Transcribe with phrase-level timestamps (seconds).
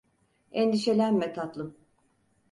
[0.51, 1.77] Endişelenme tatlım.